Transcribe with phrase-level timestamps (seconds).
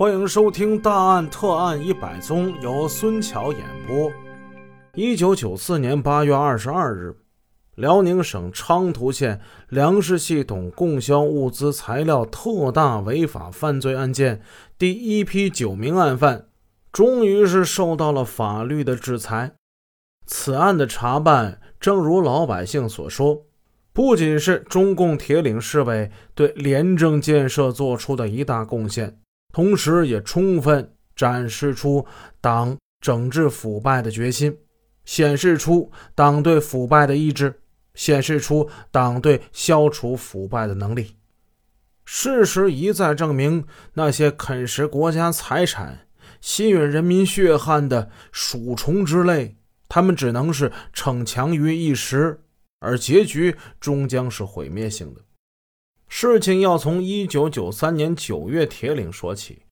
[0.00, 4.10] 欢迎收听《大案特案一百宗》，由孙桥演播。
[4.94, 7.14] 一九九四年八月二十二日，
[7.74, 14.40] 辽宁省昌图县粮食系统供销物资材料特大违法犯罪案件
[14.78, 16.46] 第一批九名案犯，
[16.90, 19.52] 终于是受到了法律的制裁。
[20.24, 23.42] 此案的查办，正如老百姓所说。
[23.92, 29.18] 不仅是中共铁岭市委对廉政建设做出的一大贡献，
[29.52, 32.04] 同时也充分展示出
[32.40, 34.56] 党整治腐败的决心，
[35.04, 37.60] 显示出党对腐败的意志，
[37.94, 41.16] 显示出党对消除腐败的能力。
[42.04, 46.06] 事实一再证明，那些啃食国家财产、
[46.40, 49.56] 吸吮人民血汗的鼠虫之类，
[49.88, 52.40] 他们只能是逞强于一时。
[52.82, 55.20] 而结局终将是毁灭性的。
[56.12, 59.62] 事情要从一九九三年九月铁岭说起，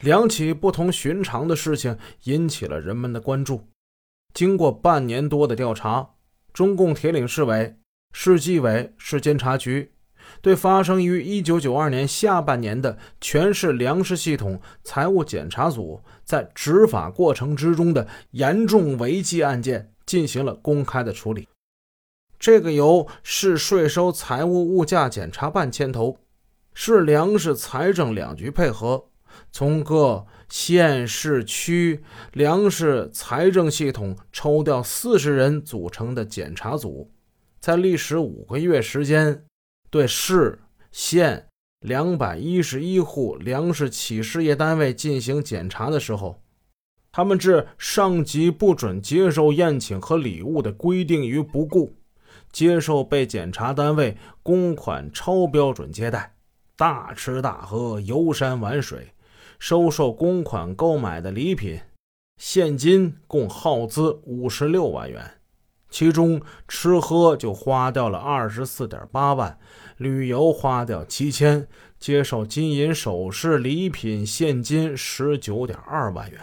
[0.00, 3.66] 两起不同寻常的事情引起了人们的关注。
[4.32, 6.08] 经过半年多的调查，
[6.52, 7.76] 中共铁岭市委、
[8.12, 9.92] 市纪委、市监察局
[10.40, 21.48] 对发生于一九九二年下半年的全市粮食系统财务检查组在执法过程之中的严重违纪案件进行了公开的处理。
[22.38, 26.18] 这个由市税收财务物价检查办牵头，
[26.72, 29.08] 市粮食财政两局配合，
[29.50, 32.00] 从各县市区
[32.32, 37.10] 粮食财政系统抽调四十人组成的检查组，
[37.58, 39.44] 在历时五个月时间，
[39.90, 40.60] 对市
[40.92, 41.48] 县
[41.80, 46.40] 两百一十一户粮食企事业单位进行检查的时候，
[47.10, 51.97] 他们置上级不准接受宴请和礼物的规定于不顾。
[52.50, 56.34] 接受被检查单位公款超标准接待，
[56.76, 59.12] 大吃大喝，游山玩水，
[59.58, 61.80] 收受公款购买的礼品、
[62.36, 65.34] 现金共耗资五十六万元，
[65.90, 69.58] 其中吃喝就花掉了二十四点八万，
[69.96, 71.68] 旅游花掉七千，
[71.98, 76.40] 接受金银首饰、礼品、现金十九点二万元。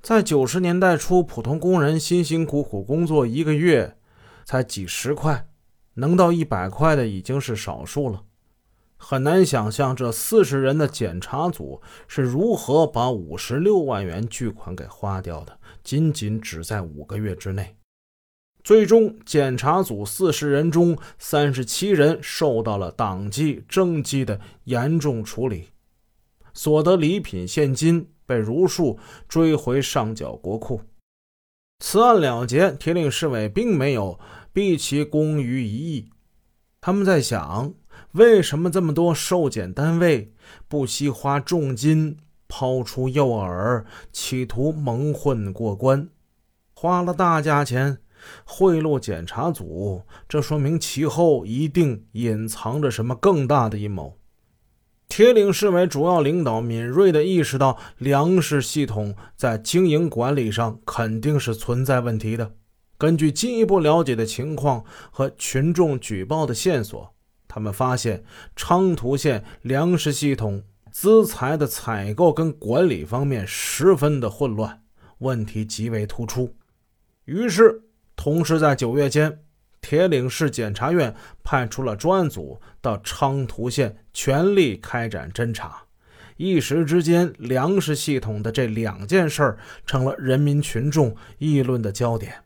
[0.00, 3.96] 在九十年代初，普通工人辛辛苦苦工作一个月。
[4.44, 5.48] 才几十块，
[5.94, 8.24] 能到一百块的已经是少数了。
[8.96, 17.76] 很难想象这四十人的检查组是如何把五十六万元巨款给花掉的，仅仅只在五个月之内。
[18.62, 25.70] 最终，检查组四十人中三十七人受到了党纪政纪的严重处理，
[26.54, 30.80] 所得礼品现金被如数追回上缴国库。
[31.84, 34.16] 此案了结，铁岭市委并没有
[34.52, 36.10] 毕其功于一役。
[36.80, 37.74] 他们在想，
[38.12, 40.32] 为什么这么多受检单位
[40.68, 46.08] 不惜花重金抛出诱饵，企图蒙混过关？
[46.72, 47.98] 花了大价钱
[48.44, 54.16] 贿赂检查组，这说明其后一定隐藏着什么更大的阴谋。
[55.14, 62.52] 铁岭市委主要领导敏锐地意识到，粮食系统在经营管理上肯定是存在问题的。
[62.96, 67.12] 根据进一步了解的情况和群众举报的线索，
[67.46, 68.24] 他们发现
[68.56, 74.80] 昌图县粮食系统资材的采购跟管理方面十分的混乱，
[75.18, 76.56] 问题极为突出。
[77.26, 77.82] 于是，
[78.16, 79.40] 同时在九月间。
[79.82, 85.82] 铁岭市检察院派出了专案组到昌图县，全力开展侦查。
[86.38, 92.44] 一时之间，粮食系统的这两件事成了人民群众议论的焦点。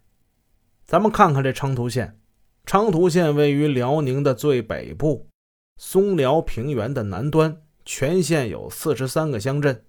[0.84, 2.19] 咱们看看这昌图县，
[2.64, 5.28] 昌图县位于辽宁的最北部，
[5.76, 9.84] 松辽平原的南端，全县有四十三个乡镇，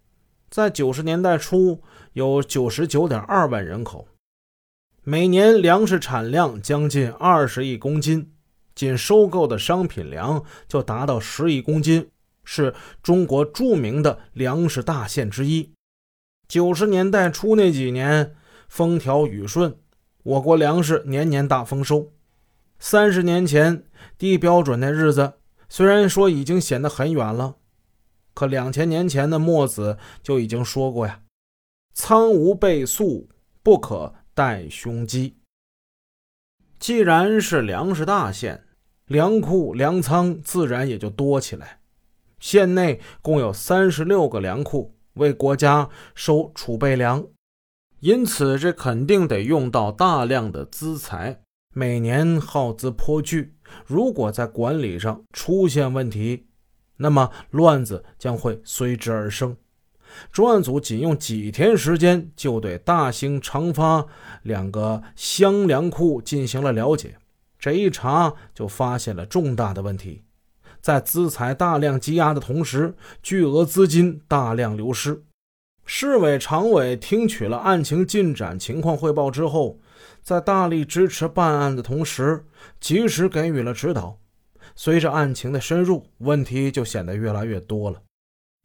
[0.49, 1.81] 在九十年代初
[2.13, 4.07] 有九十九点二万人口。
[5.09, 8.33] 每年粮食产量将近二十亿公斤，
[8.75, 12.09] 仅收购的商品粮就达到十亿公斤，
[12.43, 15.71] 是中国著名的粮食大县之一。
[16.49, 18.35] 九十年代初那几年
[18.67, 19.77] 风调雨顺，
[20.23, 22.11] 我国粮食年年大丰收。
[22.77, 23.85] 三十年前
[24.17, 25.35] 低标准的日子，
[25.69, 27.55] 虽然说已经显得很远了，
[28.33, 31.21] 可两千年前的墨子就已经说过呀
[31.95, 33.29] ：“仓无备粟，
[33.63, 35.35] 不可。”带胸肌。
[36.77, 38.65] 既然是粮食大县，
[39.07, 41.79] 粮库粮仓自然也就多起来。
[42.39, 47.25] 县内共有三十六个粮库，为国家收储备粮，
[47.99, 51.41] 因此这肯定得用到大量的资财，
[51.73, 53.55] 每年耗资颇巨。
[53.87, 56.45] 如果在管理上出现问题，
[56.97, 59.57] 那么乱子将会随之而生。
[60.31, 64.05] 专案组仅用几天时间就对大兴、长发
[64.43, 67.15] 两个乡粮库进行了了解。
[67.59, 70.23] 这一查就发现了重大的问题，
[70.79, 75.23] 在资财大量积压的同时，巨额资金大量流失。
[75.85, 79.79] 市委常委听取了案情进展情况汇报之后，
[80.21, 82.45] 在大力支持办案的同时，
[82.79, 84.19] 及时给予了指导。
[84.75, 88.01] 随着案情的深入，问题就显得越来越多了。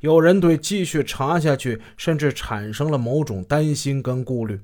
[0.03, 4.61] 有人对继续查下去，甚至产生了某种担心跟顾虑。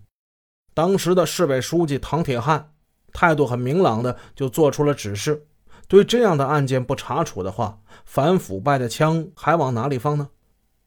[0.75, 2.73] 当时的市委书记唐铁汉
[3.13, 5.47] 态度很明朗的就做出了指示：
[5.87, 10.29] 对这样的案件不查处的话，反腐败的枪还往哪里放呢？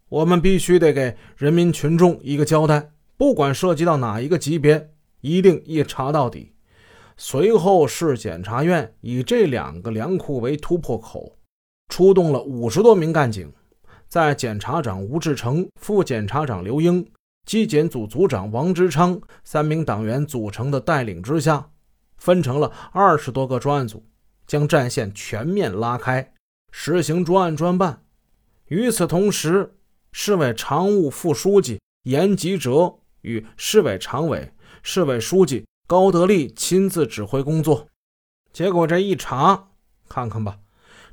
[0.10, 6.52] 我们必须得给人民群众一个交代，不管涉及到哪一个级别，一定一查到底。
[7.16, 11.38] 随后，市检察院以这两个粮库为突破口，
[11.88, 13.50] 出动了五十多名干警。
[14.12, 17.10] 在检察长吴志成、副检察长刘英、
[17.46, 21.70] 纪检组组长王之昌三名党员组成的带领之下，
[22.18, 24.06] 分成了二十多个专案组，
[24.46, 26.34] 将战线全面拉开，
[26.74, 28.04] 实行专案专办。
[28.68, 29.78] 与此同时，
[30.12, 34.52] 市委常务副书记严吉哲与市委常委、
[34.84, 37.88] 市委书记高德利亲自指挥工作。
[38.52, 39.70] 结果这一查，
[40.10, 40.60] 看看吧，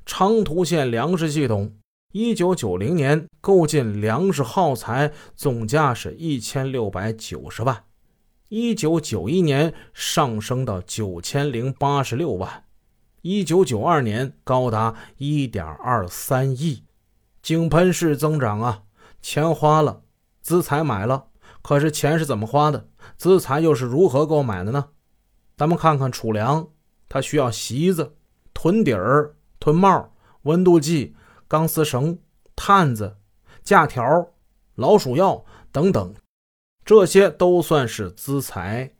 [0.04, 1.72] 昌图县粮食系统。
[2.20, 7.84] 一九九零年购进粮食耗材总价是一千六百九十万，
[8.48, 12.64] 一九九一年上升到九千零八十六万，
[13.22, 16.82] 一九九二年高达一点二三亿，
[17.40, 18.82] 井喷式增长啊！
[19.22, 20.02] 钱花了，
[20.40, 21.26] 资财买了，
[21.62, 22.88] 可是钱是怎么花的？
[23.16, 24.88] 资财又是如何购买的呢？
[25.56, 26.66] 咱们看看储粮，
[27.08, 28.16] 它需要席子、
[28.52, 30.12] 囤底儿、囤帽、
[30.42, 31.14] 温度计。
[31.48, 32.18] 钢丝绳、
[32.54, 33.16] 探子、
[33.64, 34.04] 架条、
[34.74, 36.14] 老鼠药等等，
[36.84, 38.92] 这些都算是资财。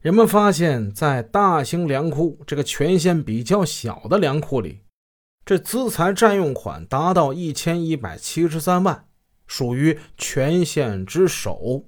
[0.00, 4.80] 人们发现，在大兴粮库这个全县比较小的粮库里，
[5.44, 9.08] 这资财占用款达到一千一百七十三万，
[9.46, 11.84] 属于全县之首。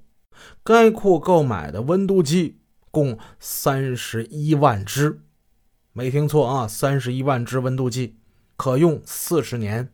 [0.64, 2.60] 该库购买的温度计
[2.90, 5.20] 共三十一万只，
[5.92, 8.18] 没听错啊，三十一万只温度计。
[8.62, 9.92] 可用四十年，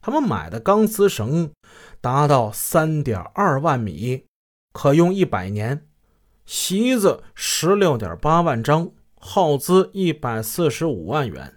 [0.00, 1.50] 他们买的钢丝绳
[2.00, 4.26] 达到三点二万米，
[4.72, 5.78] 可用一百年；
[6.44, 11.54] 席子十六点八万张，耗资一百四十五万元；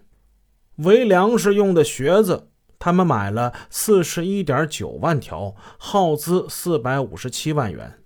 [0.78, 2.50] 为粮食用的靴子，
[2.80, 8.00] 他们买了四十一点九万条，耗资四百五十七万元；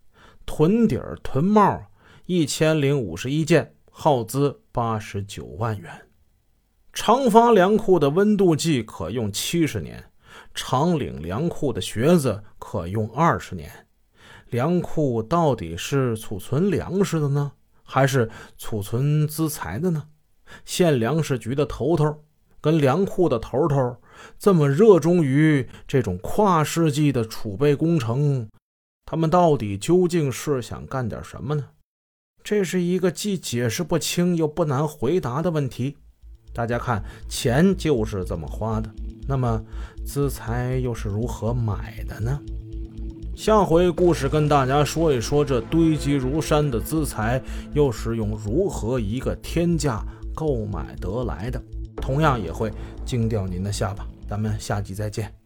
[0.46, 1.84] 囤底儿、囤帽
[2.26, 6.03] 一千零五十一件，耗资八十九万元。
[6.94, 10.12] 长发粮库的温度计可用七十年，
[10.54, 13.70] 长岭粮库的靴子可用二十年。
[14.52, 17.52] 粮库到底是储存粮食的呢，
[17.84, 18.30] 还是
[18.60, 20.04] 储存资财的呢？
[20.66, 22.24] 县粮食局的头头
[22.62, 23.98] 跟粮库的头头
[24.38, 28.48] 这么热衷于这种跨世纪的储备工程，
[29.04, 31.70] 他们到底究竟是想干点什么呢？
[32.44, 35.98] 这是一个既解释不清又不难回答的问题。
[36.54, 38.90] 大家看，钱就是这么花的，
[39.28, 39.62] 那么
[40.06, 42.40] 资财又是如何买的呢？
[43.36, 47.42] 下回故事跟大家说一说，这堆积如山的资财
[47.74, 50.06] 又是用如何一个天价
[50.36, 51.62] 购买得来的，
[51.96, 52.72] 同样也会
[53.04, 54.08] 惊掉您的下巴。
[54.30, 55.43] 咱们下集再见。